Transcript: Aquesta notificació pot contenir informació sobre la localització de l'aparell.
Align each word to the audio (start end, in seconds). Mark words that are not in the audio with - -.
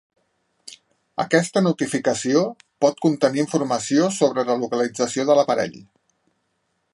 Aquesta 1.23 1.61
notificació 1.65 2.41
pot 2.85 3.03
contenir 3.07 3.43
informació 3.45 4.09
sobre 4.17 4.47
la 4.49 4.57
localització 4.65 5.27
de 5.31 5.37
l'aparell. 5.41 5.79